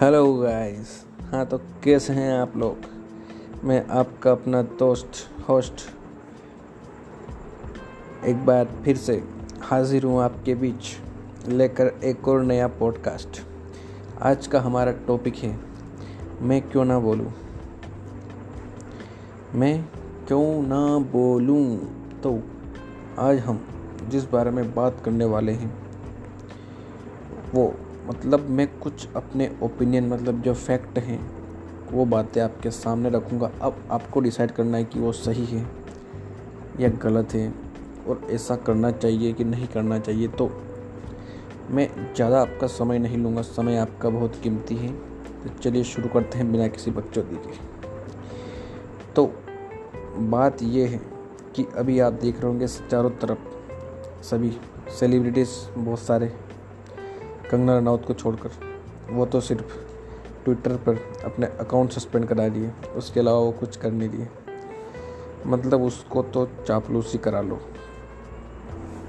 [0.00, 0.88] Hello guys.
[1.32, 2.76] हाँ तो कैसे हैं आप लोग?
[3.64, 5.10] मैं आपका अपना दोस्त,
[5.48, 5.80] होस्ट,
[8.24, 9.24] एक बार फिर से
[9.62, 10.96] हाजिर हूँ आपके बीच
[11.48, 13.40] लेकर एक और नया पॉडकास्ट
[14.22, 15.60] आज का हमारा टॉपिक है,
[16.42, 17.32] मैं क्यों ना बोलूँ?
[19.54, 19.84] मैं
[20.28, 20.82] क्यों ना
[21.12, 21.64] बोलूँ?
[22.22, 22.38] तो
[23.18, 23.64] आज हम
[24.08, 25.72] जिस बारे में बात करने वाले हैं,
[27.54, 27.72] वो
[28.06, 31.20] मतलब मैं कुछ अपने ओपिनियन मतलब जो फैक्ट हैं,
[31.92, 35.66] वो बातें आपके सामने रखूँगा। अब आपको डिसाइड करना है कि वो सही है
[36.80, 37.52] या गलत है
[38.08, 40.50] और ऐसा करना चाहिए कि नहीं करना चाहिए तो
[41.70, 44.92] मैं ज़्यादा आपका समय नहीं लूँगा। समय आपका बहुत कीमती है।
[45.42, 47.52] तो चलिए शुरू करते हैं बिना किसी बकचोदी के।
[49.14, 49.26] तो
[50.30, 51.00] बात यह है
[51.56, 54.52] कि अभी आप देख रहे होंगे चारों तरफ़ सभी
[54.98, 56.32] सेलिब्रिटीज़ बहुत सारे
[57.50, 58.50] कंगना रनौत को छोड़कर।
[59.10, 59.74] वो तो सिर्फ़
[60.44, 64.28] ट्विटर पर अपने अकाउंट सस्पेंड करा दिए उसके अलावा वो कुछ कर नहीं दिए।
[65.46, 67.60] मतलब उसको तो चापलूसी करा लो।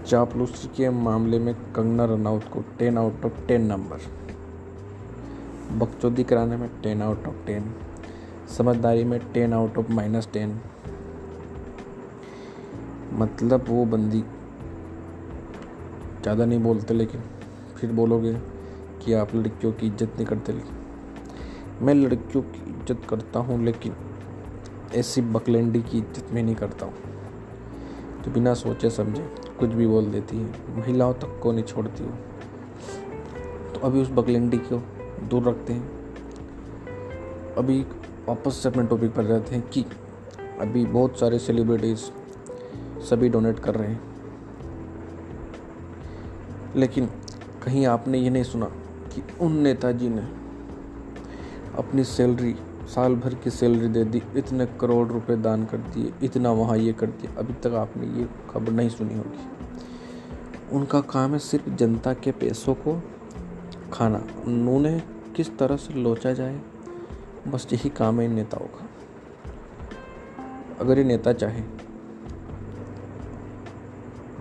[0.08, 4.00] चापलूसी के मामले में कंगना रनौत को ten out of ten number
[5.78, 7.74] बकचोदी कराने में टेन आउट ऑफ़ टेन
[8.58, 10.60] समझदारी में ten out of minus ten
[13.14, 14.24] मतलब वो बंदी
[16.22, 17.22] ज़्यादा नहीं बोलते लेकिन
[17.82, 18.34] फिर बोलोगे
[19.02, 20.54] कि आप लड़कियों की इज़्ज़त नहीं करते
[21.82, 23.96] मैं लड़कियों की इज़्ज़त करता हूँ, लेकिन
[24.96, 26.94] ऐसी बकलेंडी की इज़्ज़त में नहीं करता हूँ।
[28.24, 29.22] तो बिना सोचे समझे
[29.60, 32.10] कुछ भी बोल देती है, महिलाओं तक को नहीं छोड़ती हो
[33.74, 34.82] तो अभी उस बकलेंडी को
[35.30, 35.90] दूर रखते हैं।
[37.58, 37.80] अभी
[38.28, 39.86] वापस से अपने टॉपिक पर रहते हैं कि
[40.62, 42.06] अभी बहुत सारे सेलिब्रिटीज़
[43.10, 44.02] सभी डोनेट कर रहे हैं।
[46.76, 47.10] लेकिन
[47.64, 48.66] कहीं आपने ये नहीं सुना
[49.14, 50.22] कि उन नेताजी ने
[51.78, 52.56] अपनी सैलरी,
[52.88, 56.94] साल भर की सैलरी दे दी, इतने करोड़ रुपए दान कर दिए, इतना वहाँ ये
[56.94, 59.50] कर दिया। अभी तक आपने ये खबर नहीं सुनी होगी।
[60.72, 63.02] उनका काम है सिर्फ़ जनता के पैसों को
[63.94, 65.00] खाना। उन्होंने
[65.36, 66.60] किस तरह से लोचा जाए,
[67.48, 68.88] बस यही काम है इन नेताओं का।
[70.80, 71.62] अगर ये नेता चाहे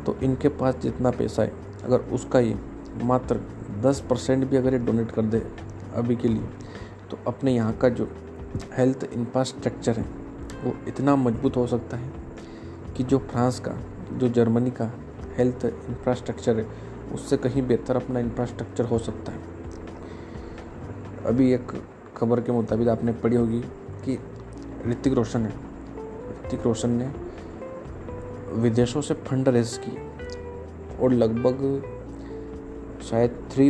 [0.06, 1.52] तो इनके पास जितना पैसा है,
[1.84, 2.54] अगर उसका ये
[2.96, 3.40] मात्र
[3.82, 5.42] दस परसेंट भी अगर ये डोनेट कर दे
[5.94, 6.48] अभी के लिए
[7.10, 8.08] तो अपने यहाँ का जो
[8.72, 10.04] हेल्थ इंफ्रास्ट्रक्चर है,
[10.64, 12.12] वो इतना मज़बूत हो सकता है
[12.96, 13.76] कि जो फ्रांस का,
[14.12, 14.90] जो जर्मनी का
[15.38, 16.66] हेल्थ इंफ्रास्ट्रक्चर है,
[17.14, 19.38] उससे कहीं बेहतर अपना इंफ्रास्ट्रक्चर हो सकता है।
[21.26, 21.72] अभी एक
[22.16, 23.60] खबर के मुताबिक आपने पढ़ी होगी
[24.04, 24.18] कि
[24.86, 25.52] ऋतिक रोशन है।
[26.46, 27.10] ऋतिक रोशन ने
[28.52, 30.08] विदेशों से फंड रेज किए
[31.00, 31.98] और लगभग
[33.03, 33.66] शायद थ्री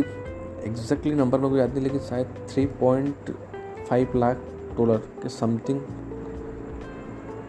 [0.63, 3.31] एग्जैक्टली नंबर में कोई याद नहीं, लेकिन शायद three point
[3.89, 4.41] five lakh
[4.77, 5.79] dollar के समथिंग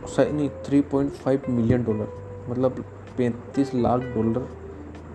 [0.09, 2.09] शायद नहीं three point five million dollar
[2.49, 2.85] मतलब
[3.19, 4.49] पैंतीस लाख डॉलर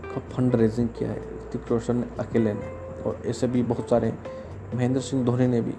[0.06, 2.72] का फंड रेजिंग किया है, ऋतिक रोशन अकेले ने,
[3.06, 4.18] और ऐसे भी बहुत सारे हैं।
[4.76, 5.74] महेंद्र सिंह धोनी ने भी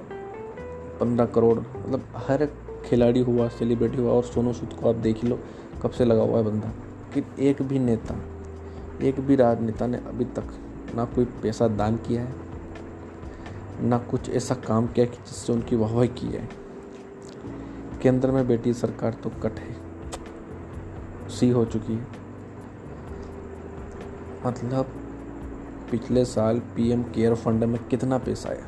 [1.01, 2.47] पंद्रह करोड़ मतलब हर
[2.85, 5.39] खिलाड़ी हुआ सेलिब्रिटी हुआ, और सोनू सूद को आप देख लो,
[5.83, 6.73] कब से लगा हुआ है बंदा।
[7.15, 8.15] कि एक भी नेता,
[9.03, 10.55] एक भी राजनेता ने अभी तक
[10.95, 12.35] ना कोई पैसा दान किया है,
[13.81, 16.49] ना कुछ ऐसा काम किया कि जिससे उनकी वाहवाह की है
[18.03, 19.77] केंद्र में बेटी सरकार तो कट है।
[21.29, 22.07] सी हो चुकी है।
[24.47, 24.93] मतलब
[25.91, 28.67] पिछले साल पीएम केयर फंड में कितना पैसा आया?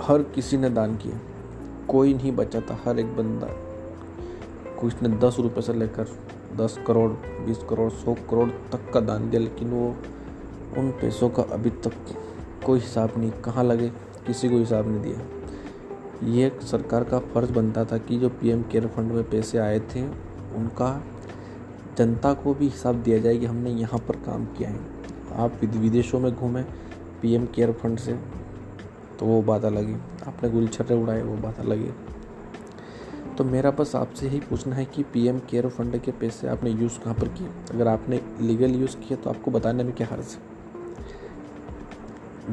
[0.00, 1.20] हर किसी ने दान किया।
[1.88, 3.48] कोई नहीं बचा था। हर एक बंदा
[4.80, 6.06] कुछ ने दस रुपये से लेकर
[6.56, 7.10] दस करोड़,
[7.46, 9.88] बीस करोड़, सौ करोड़ तक का दान दिया, लेकिन वो
[10.78, 11.92] उन पैसों का अभी तक
[12.66, 13.88] कोई हिसाब नहीं, कहाँ लगे?
[14.26, 18.86] किसी को हिसाब नहीं दिया। ये सरकार का फ़र्ज़ बनता था कि जो पीएम केयर
[18.86, 20.02] फंड में पैसे आए थे,
[20.56, 21.02] उनका
[21.98, 24.80] जनता को भी हिसाब दिया जाए कि हमने यहाँ पर काम किया है।
[25.36, 26.64] आप विदेशों में घूमें
[27.22, 28.12] पीएम केयर फंड से
[29.18, 32.13] तो वो बात अलग है। आपने गुलछर्रे उड़ाए, वो बात अलग है।
[33.38, 36.98] तो मेरा बस आपसे यही पूछना है कि पीएम केयर फंड के पैसे आपने यूज़
[36.98, 37.48] कहाँ पर किए?
[37.70, 40.54] अगर आपने लीगल यूज़ किया तो आपको बताने में क्या हर्ज है?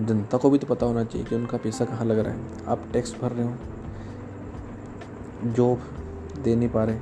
[0.06, 2.88] जनता को भी तो पता होना चाहिए कि उनका पैसा कहाँ लग रहा है। आप
[2.94, 3.54] टैक्स भर रहे हो,
[5.45, 5.81] जॉब
[6.44, 7.00] दे नहीं पा रहे,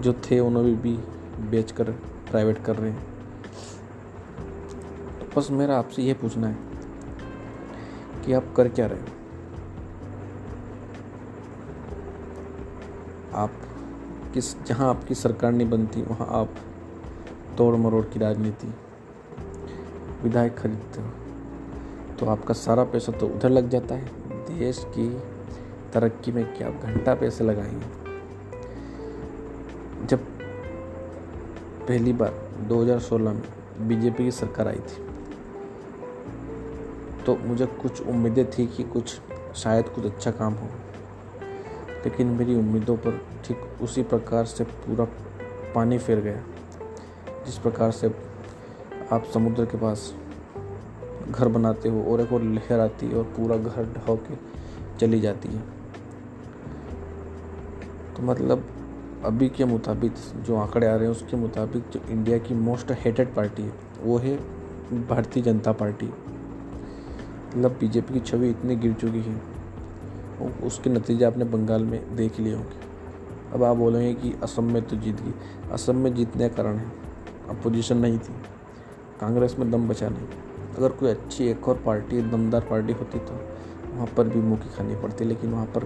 [0.00, 0.98] जो थे उन्होंने भी
[1.50, 1.90] बेच कर
[2.30, 3.04] प्राइवेट कर रहे हैं।
[5.20, 6.56] तो बस मेरा आपसे ये पूछना है
[8.24, 9.06] कि आप कर क्या रहे हो?
[13.34, 13.52] आप
[14.34, 16.54] किस, जहाँ आपकी सरकार नहीं बनती, वहाँ आप
[17.58, 18.74] तोड़ मरोड़ की राजनीति,
[20.22, 21.08] विधायक खरीदते हो
[22.18, 24.04] तो आपका सारा पैसा तो उधर लग जाता है।
[24.48, 25.08] देश की
[25.92, 27.86] तरक्की में क्या घंटा पैसे लगाएँगे?
[30.06, 30.18] जब
[31.88, 32.32] पहली बार
[32.68, 33.42] 2016 में
[33.88, 35.02] बीजेपी की सरकार आई थी
[37.26, 39.20] तो मुझे कुछ उम्मीदें थी कि कुछ,
[39.56, 40.68] शायद कुछ अच्छा काम हो।
[42.04, 45.04] लेकिन मेरी उम्मीदों पर ठीक उसी प्रकार से पूरा
[45.74, 46.42] पानी फिर गया,
[47.46, 48.14] जिस प्रकार से
[49.12, 50.12] आप समुद्र के पास
[51.30, 54.36] घर बनाते हो और एक और लहर आती है और पूरा घर ढह के
[54.98, 55.60] चली जाती है।
[58.14, 58.66] तो मतलब
[59.24, 63.34] अभी के मुताबिक जो आंकड़े आ रहे हैं, उसके मुताबिक जो इंडिया की मोस्ट हेटेड
[63.34, 63.72] पार्टी है,
[64.02, 64.36] वो है
[65.08, 69.53] भारतीय जनता पार्टी। मतलब बीजेपी की छवि इतनी गिर चुकी है।
[70.40, 72.84] उसके नतीजे आपने बंगाल में देख लिए होंगे।
[73.52, 75.34] अब आप बोलेंगे कि असम में तो जीत गई
[75.72, 76.92] असम में जीतने का कारण है।
[77.48, 78.32] अपोजिशन नहीं थी।
[79.20, 80.26] कांग्रेस में दम बचा नहीं।
[80.78, 83.34] अगर कोई अच्छी एक और पार्टी, दमदार पार्टी होती तो
[83.94, 85.84] वहाँ पर भी मुँह की खानी पड़ती, लेकिन वहाँ पर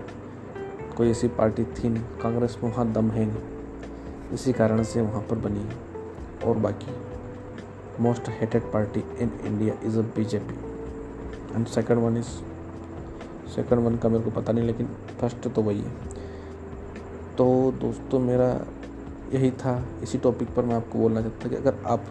[0.96, 5.22] कोई ऐसी पार्टी थी नहीं। कांग्रेस में वहाँ दम है नहीं। इसी कारण से वहाँ
[5.22, 5.76] पर बनी है।
[6.44, 6.92] और बाकी
[8.00, 10.54] most hated party in India is a BJP
[11.54, 12.26] and second one is
[13.48, 14.86] second one का मेरे को पता नहीं, लेकिन
[15.20, 15.92] फ़र्स्ट तो वही है।
[17.38, 17.46] तो
[17.80, 18.48] दोस्तों, मेरा
[19.34, 22.04] यही था। इसी टॉपिक पर मैं आपको बोलना चाहता था कि अगर आप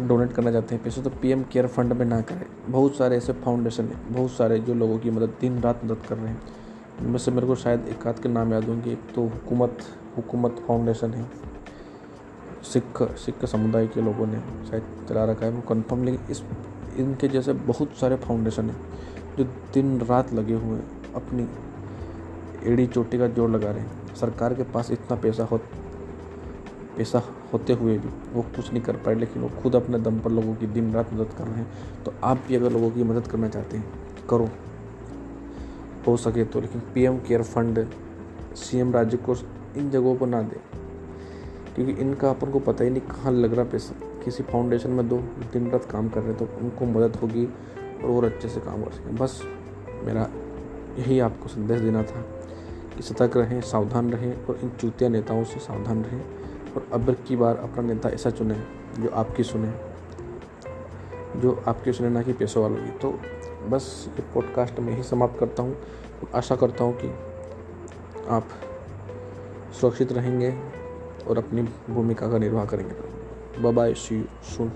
[0.00, 3.32] डोनेट करना चाहते हैं पैसे तो पीएम केयर फंड में ना करें। बहुत सारे ऐसे
[3.32, 6.42] फाउंडेशन हैं, बहुत सारे जो लोगों की मदद, दिन रात मदद कर रहे हैं।
[7.00, 9.78] उनमें से मेरे को शायद एक आध के नाम याद होंगे। एक तो हुकूमत
[10.16, 11.30] हुकूमत फाउंडेशन है।
[12.62, 16.42] सिख सिख समुदाय के लोगों ने शायद चला रखा है, वो कन्फर्म लेकिन इस,
[16.96, 18.80] इनके जैसे बहुत सारे फाउंडेशन हैं।
[19.38, 19.44] जो
[19.74, 21.46] दिन रात लगे हुए हैं अपनी
[22.64, 25.58] एड़ी चोटी का जोड़ लगा रहे हैं। सरकार के पास इतना पैसा हो
[26.96, 27.22] पैसा
[27.52, 30.54] होते हुए भी वो कुछ नहीं कर पाए, लेकिन वो खुद अपने दम पर लोगों
[30.54, 33.48] की दिन रात मदद कर रहे हैं। तो आप भी अगर लोगों की मदद करना
[33.48, 33.84] चाहते हैं,
[34.30, 34.48] करो।
[36.06, 37.86] हो सके तो लेकिन पीएम केयर फंड,
[38.56, 39.34] सीएम राज्य को
[39.76, 40.60] इन जगहों पर ना दे,
[41.74, 43.94] क्योंकि इनका अपन को पता ही नहीं कहाँ लग रहा पैसा।
[44.24, 45.18] किसी फाउंडेशन में दो
[45.52, 47.48] दिन रात काम कर रहे हैं तो उनको मदद होगी।
[48.04, 49.42] और और अच्छे से काम कर सकें। बस
[50.04, 50.28] मेरा
[50.98, 52.20] यही आपको संदेश देना था
[52.96, 56.20] कि सतर्क रहें, सावधान रहें और इन चूतिया नेताओं से सावधान रहें
[56.74, 58.54] और अब की बार अपना नेता ऐसा चुने
[58.98, 59.72] जो आपकी सुने,
[61.40, 63.20] जो आपकी सुने ना कि पैसों वालों की। तो
[63.68, 65.76] बस ये पॉडकास्ट में ही समाप्त करता हूँ
[66.34, 67.08] आशा करता हूँ कि
[68.28, 68.48] आप
[69.80, 70.54] सुरक्षित रहेंगे
[71.28, 74.72] और अपनी भूमिका का निर्वाह करेंगे। बाय सी सुन